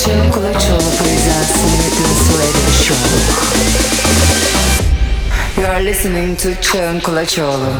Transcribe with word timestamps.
Чен 0.00 0.30
Кулачева 0.32 0.90
произносит 0.98 1.56
Radio 2.38 2.70
Show. 2.82 3.04
You 5.56 5.66
are 5.66 5.82
listening 5.82 6.36
to 6.36 6.54
Чен 6.60 7.00
Кулачева. 7.00 7.72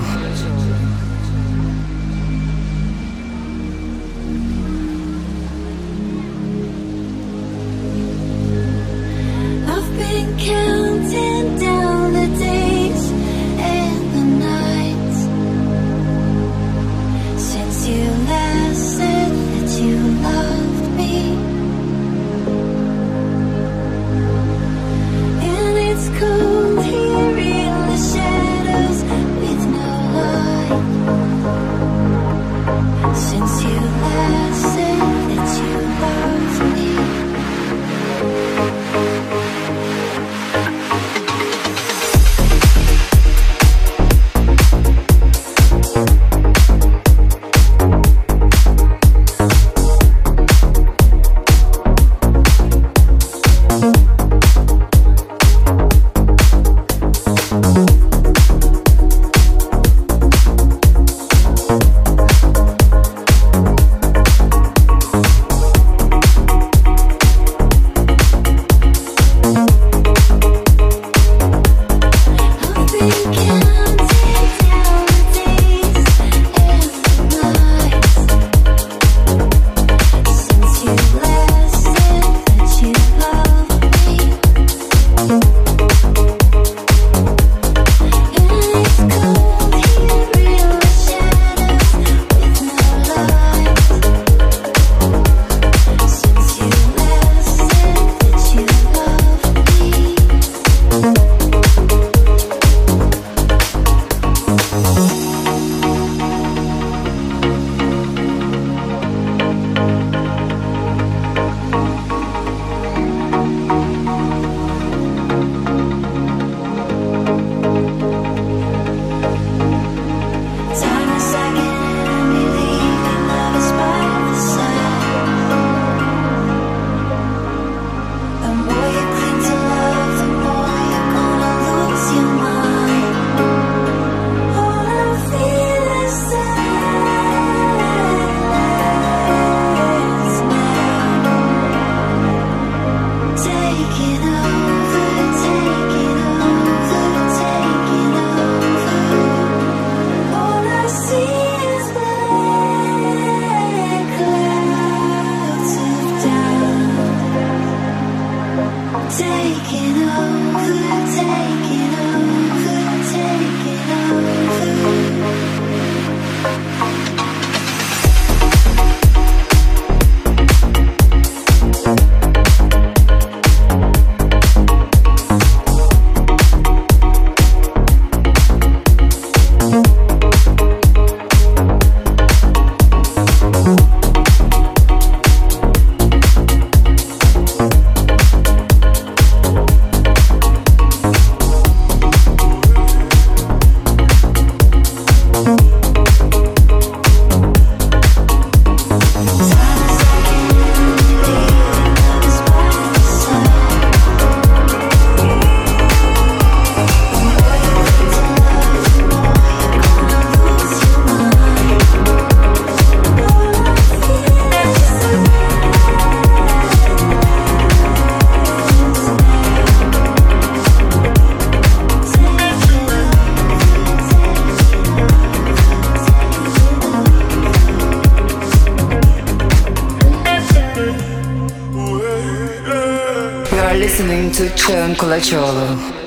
listening 234.01 234.31
to 234.31 234.43
Cagin 234.55 234.95
Kulacoglu. 234.95 235.99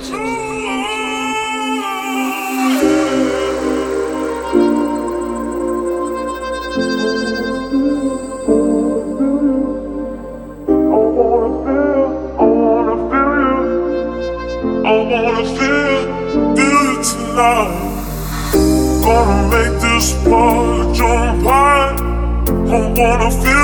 Gonna 19.04 19.48
make 19.50 19.80
this 19.82 20.12
bar 20.24 20.94
jump 20.94 21.46
high. 21.46 21.94
I 22.70 22.92
wanna 22.96 23.30
feel. 23.30 23.63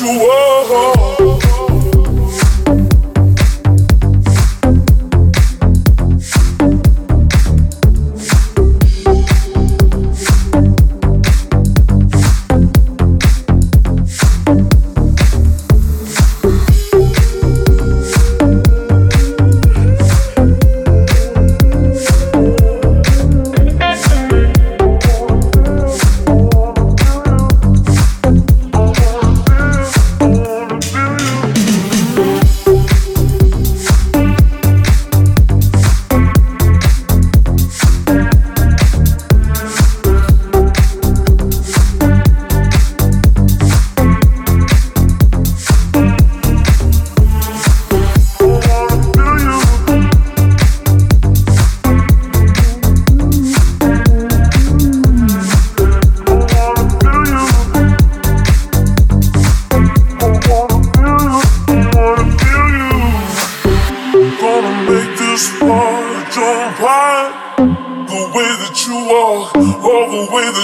you. 0.00 0.47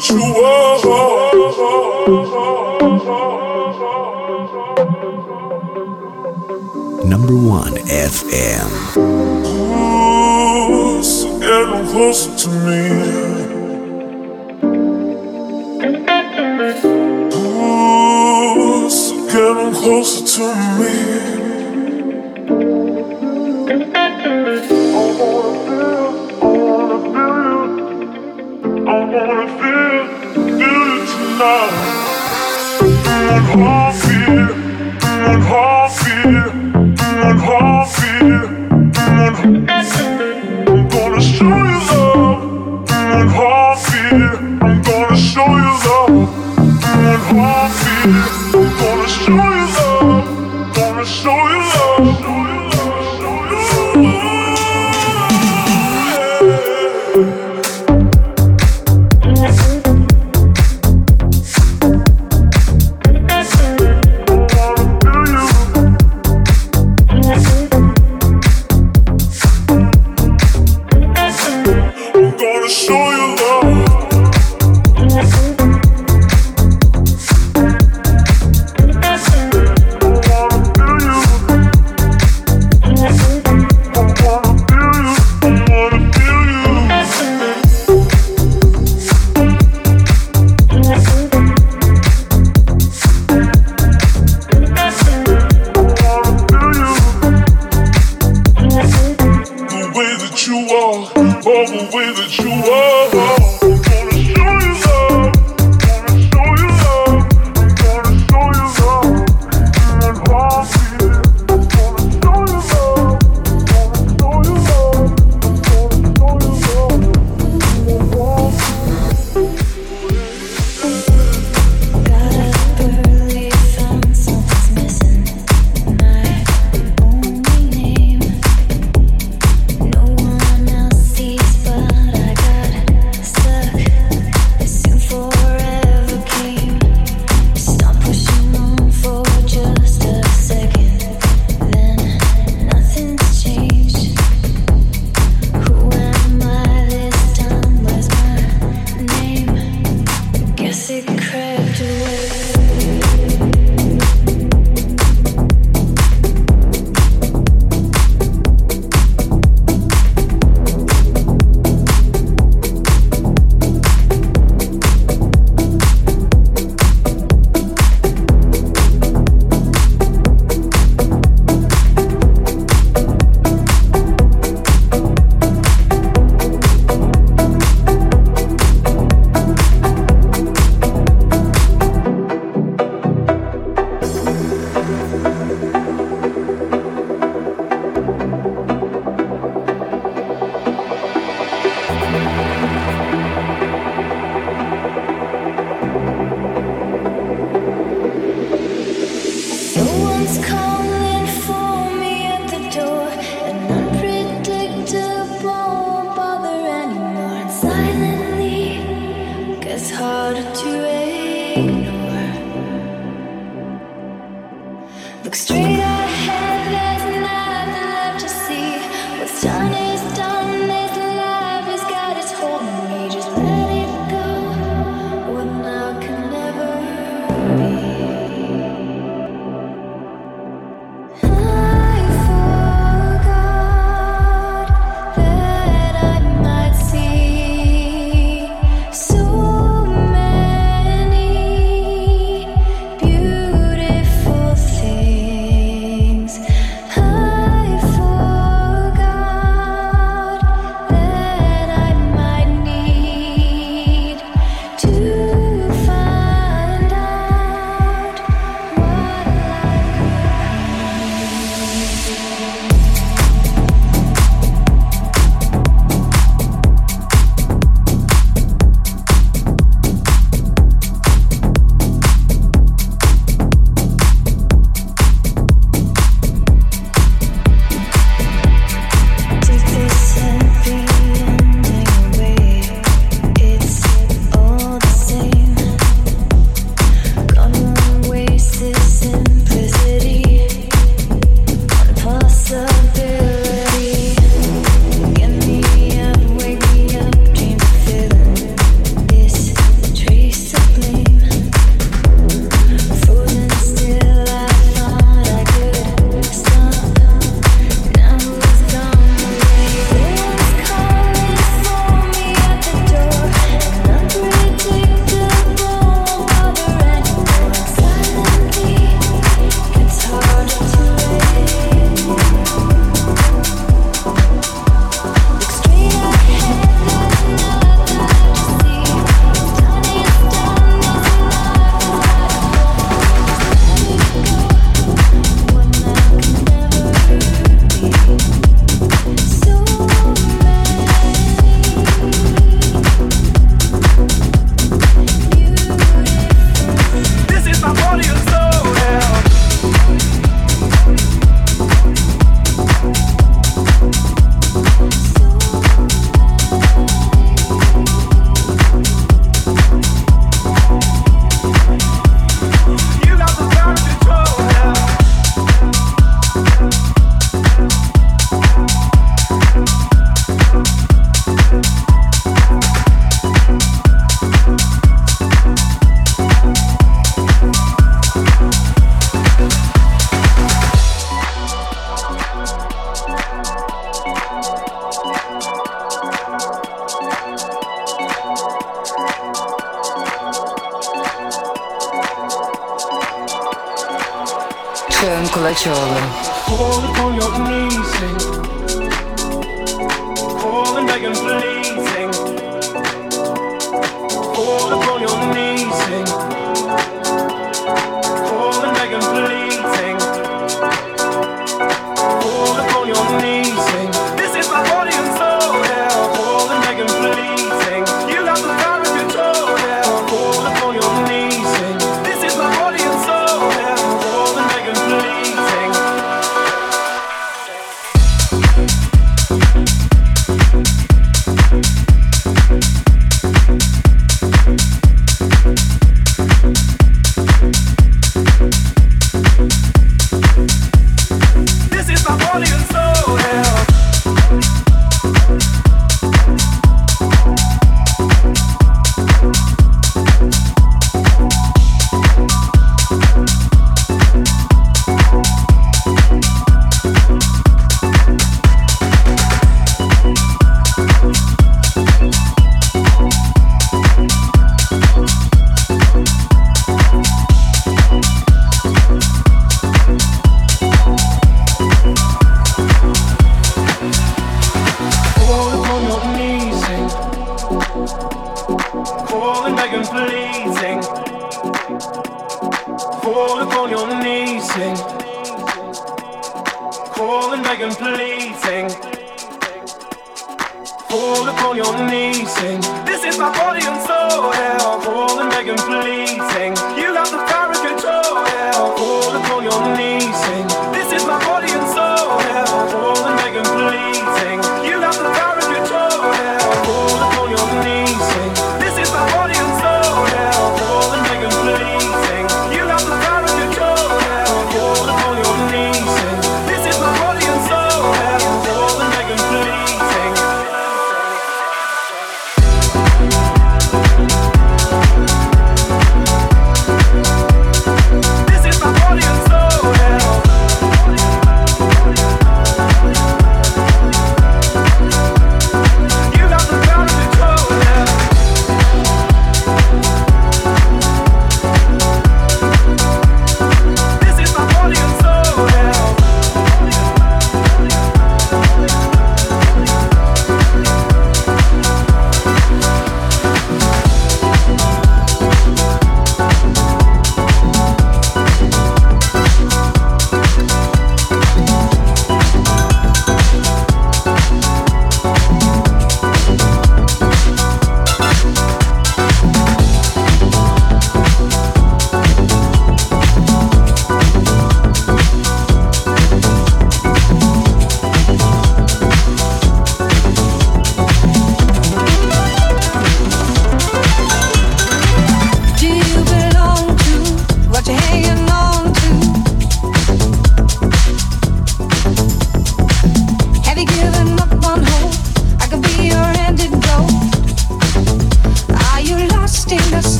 with 0.00 0.10
you. 0.10 0.18
Oh, 0.22 0.80
oh, 0.84 1.98
oh, 6.96 7.04
Number 7.04 7.34
one 7.34 7.74
FM. 7.74 8.70
Getting 11.40 11.86
closer 11.90 12.36
to 12.36 12.48
me. 12.66 12.82
Getting 19.32 19.72
closer 19.74 20.24
to 20.26 20.44
me. 20.78 20.79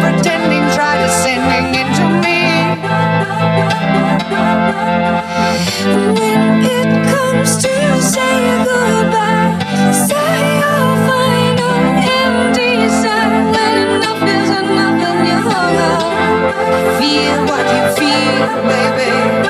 pretending, 0.00 0.64
try 0.74 0.96
descending 1.02 1.74
into 1.80 2.04
me. 2.22 2.40
When 6.18 6.42
it 6.64 6.90
comes 7.12 7.56
to 7.62 8.02
saying 8.02 8.64
goodbye. 8.64 9.67
Feel 16.48 17.44
what 17.44 17.66
you 17.74 17.82
feel, 17.96 18.62
baby. 18.68 19.48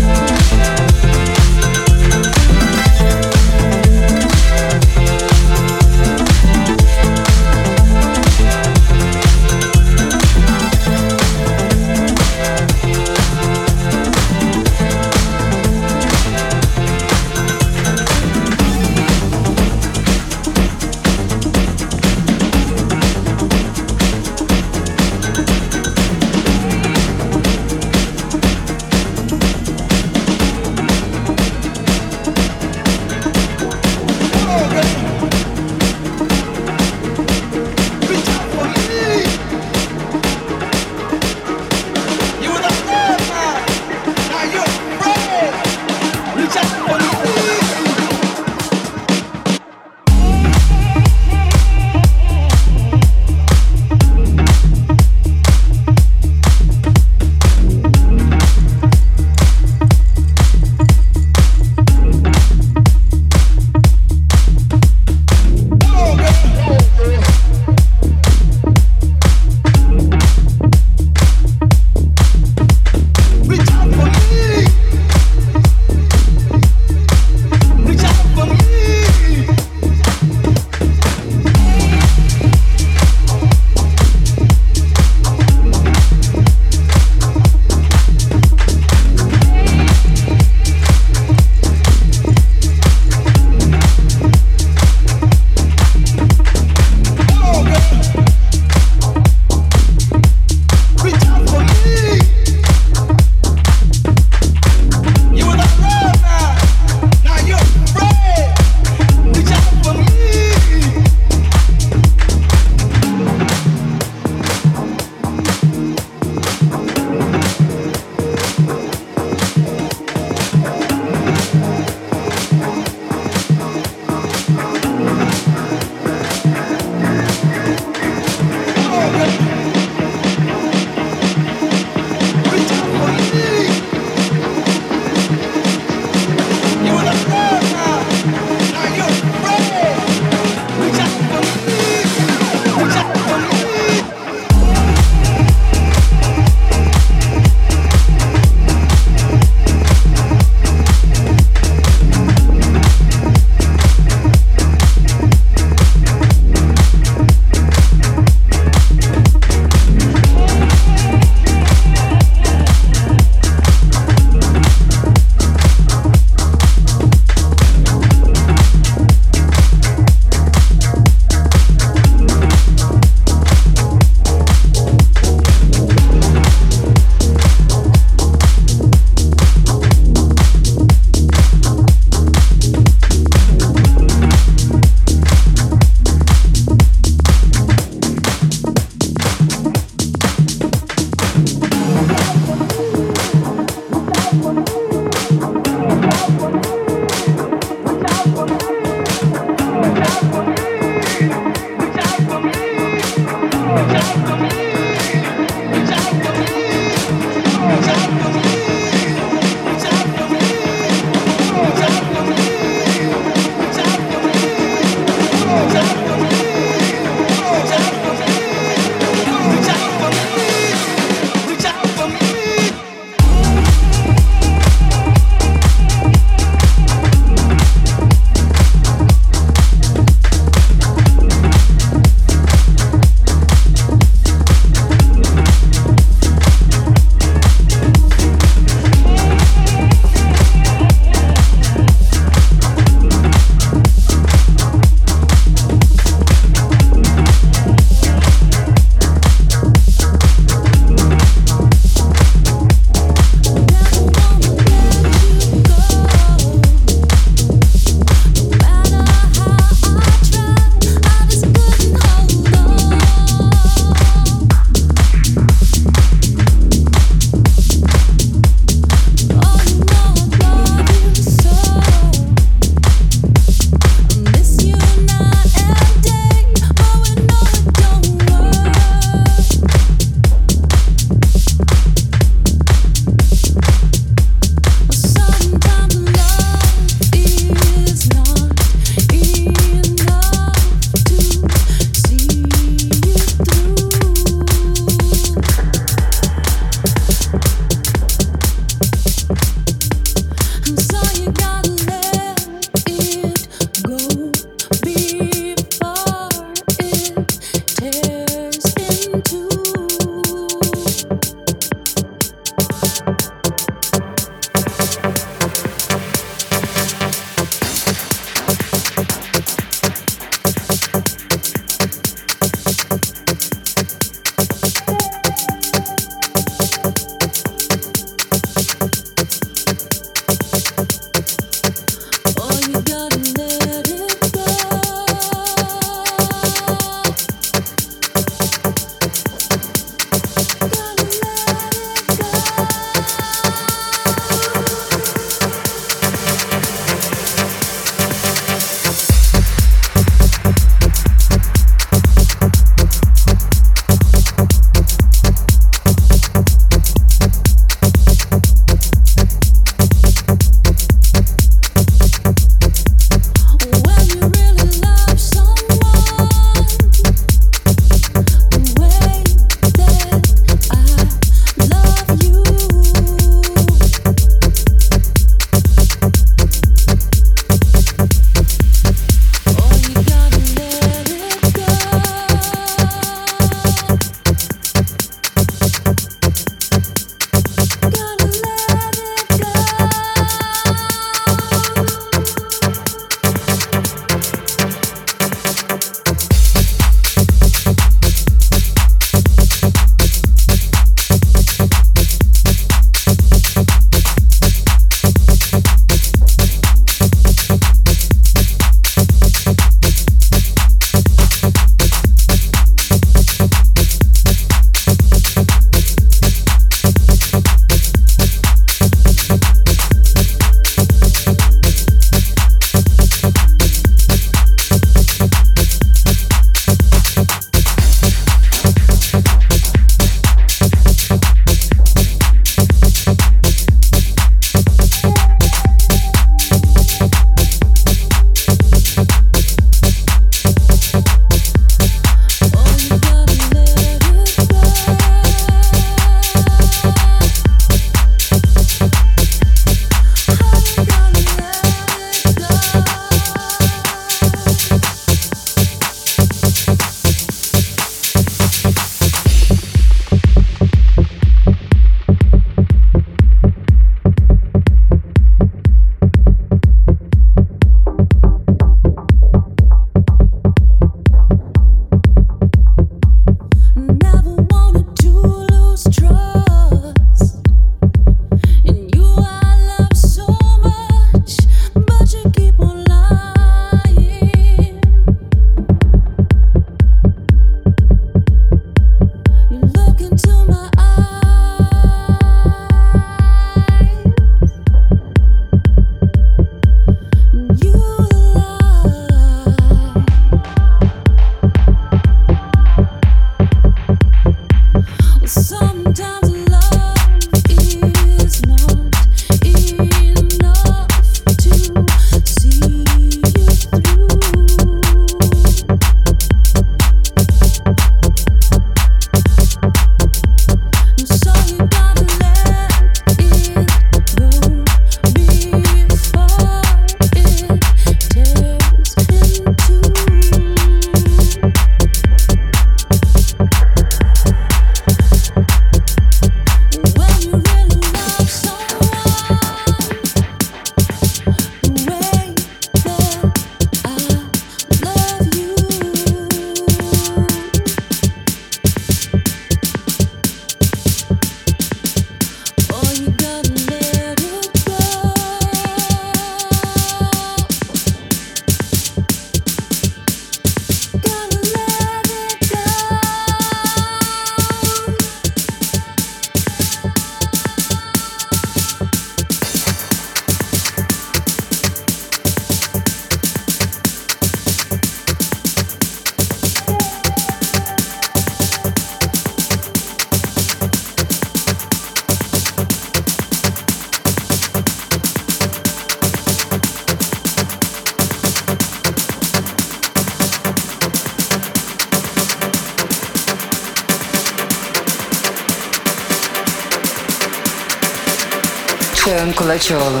Kılıçoğlu 599.61 600.00